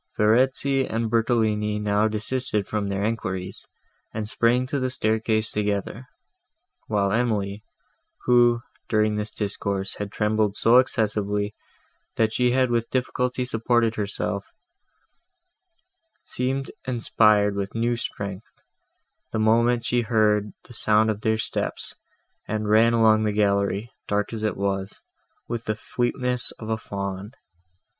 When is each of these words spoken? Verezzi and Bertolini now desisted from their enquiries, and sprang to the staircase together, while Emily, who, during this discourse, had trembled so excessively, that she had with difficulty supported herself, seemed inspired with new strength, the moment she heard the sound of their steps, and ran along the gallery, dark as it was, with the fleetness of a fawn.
Verezzi 0.17 0.83
and 0.89 1.11
Bertolini 1.11 1.77
now 1.77 2.07
desisted 2.07 2.67
from 2.67 2.87
their 2.89 3.03
enquiries, 3.03 3.67
and 4.11 4.27
sprang 4.27 4.65
to 4.65 4.79
the 4.79 4.89
staircase 4.89 5.51
together, 5.51 6.07
while 6.87 7.11
Emily, 7.11 7.63
who, 8.25 8.61
during 8.89 9.15
this 9.15 9.29
discourse, 9.29 9.97
had 9.97 10.11
trembled 10.11 10.55
so 10.55 10.77
excessively, 10.77 11.53
that 12.15 12.33
she 12.33 12.49
had 12.49 12.71
with 12.71 12.89
difficulty 12.89 13.45
supported 13.45 13.93
herself, 13.93 14.47
seemed 16.25 16.71
inspired 16.87 17.55
with 17.55 17.75
new 17.75 17.95
strength, 17.95 18.49
the 19.31 19.37
moment 19.37 19.85
she 19.85 20.01
heard 20.01 20.51
the 20.63 20.73
sound 20.73 21.11
of 21.11 21.21
their 21.21 21.37
steps, 21.37 21.93
and 22.47 22.67
ran 22.71 22.93
along 22.93 23.21
the 23.23 23.31
gallery, 23.31 23.91
dark 24.07 24.33
as 24.33 24.41
it 24.43 24.57
was, 24.57 24.99
with 25.47 25.65
the 25.65 25.75
fleetness 25.75 26.49
of 26.53 26.69
a 26.69 26.77
fawn. 26.77 27.33